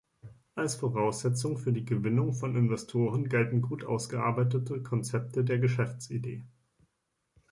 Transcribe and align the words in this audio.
Als 0.55 0.73
Voraussetzung 0.77 1.59
für 1.59 1.71
die 1.71 1.85
Gewinnung 1.85 2.33
von 2.33 2.55
Investoren 2.55 3.29
gelten 3.29 3.61
gut 3.61 3.83
ausgearbeitete 3.83 4.81
Konzepte 4.81 5.43
der 5.43 5.59
Geschäftsidee. 5.59 6.43